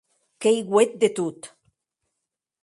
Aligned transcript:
Qu’ei 0.41 0.59
uet 0.73 0.91
de 1.01 1.09
tot. 1.17 1.39